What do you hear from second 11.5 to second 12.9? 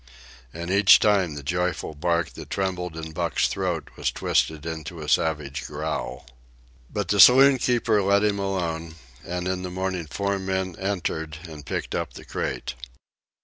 picked up the crate.